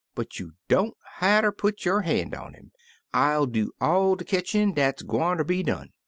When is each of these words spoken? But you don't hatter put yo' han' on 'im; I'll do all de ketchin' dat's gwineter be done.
But 0.15 0.39
you 0.39 0.53
don't 0.67 0.95
hatter 1.17 1.51
put 1.51 1.85
yo' 1.85 1.99
han' 1.99 2.33
on 2.33 2.55
'im; 2.55 2.71
I'll 3.13 3.45
do 3.45 3.71
all 3.79 4.15
de 4.15 4.25
ketchin' 4.25 4.73
dat's 4.73 5.03
gwineter 5.03 5.43
be 5.45 5.61
done. 5.61 5.91